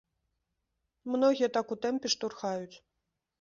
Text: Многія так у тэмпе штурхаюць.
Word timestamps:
Многія 1.15 1.49
так 1.59 1.75
у 1.77 1.77
тэмпе 1.85 2.07
штурхаюць. 2.15 2.77